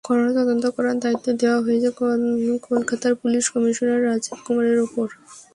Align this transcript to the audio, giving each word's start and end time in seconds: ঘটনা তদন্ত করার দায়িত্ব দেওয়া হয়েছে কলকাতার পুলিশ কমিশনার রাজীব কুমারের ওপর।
ঘটনা 0.05 0.31
তদন্ত 0.39 0.65
করার 0.75 0.97
দায়িত্ব 1.03 1.27
দেওয়া 1.41 1.59
হয়েছে 1.65 1.89
কলকাতার 2.67 3.13
পুলিশ 3.21 3.43
কমিশনার 3.53 3.99
রাজীব 4.07 4.37
কুমারের 4.45 4.79
ওপর। 4.79 5.07